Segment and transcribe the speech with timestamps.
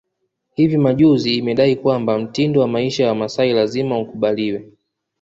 [0.55, 4.69] Hivi majuzi imedai kwamba mtindo wa maisha ya Wamasai lazima ukubaliwe